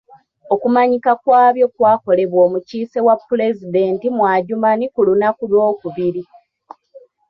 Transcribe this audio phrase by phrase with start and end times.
[0.53, 6.23] Okumanyika kwabyo kwakolebwa omukiise wa ppulezidenti mu Adjumani ku lunaku lw'okubiri.